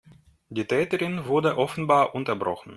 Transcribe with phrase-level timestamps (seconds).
[0.49, 2.69] Die Täterin wurde offenbar unterbrochen.